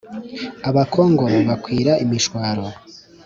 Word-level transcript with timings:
Abakongoro 0.69 1.37
bakwira 1.49 1.91
imishwaro. 2.03 2.65